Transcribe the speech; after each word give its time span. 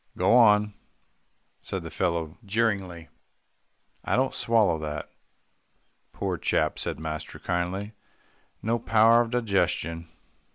"Go 0.17 0.35
on," 0.35 0.73
said 1.61 1.83
the 1.83 1.91
fellow 1.91 2.39
jeeringly, 2.43 3.09
"I 4.03 4.15
don't 4.15 4.33
swallow 4.33 4.79
that." 4.79 5.07
"Poor 6.11 6.39
chap," 6.39 6.79
said 6.79 6.99
master 6.99 7.37
kindly, 7.37 7.93
"no 8.63 8.79
power 8.79 9.21
of 9.21 9.29
digestion. 9.29 10.07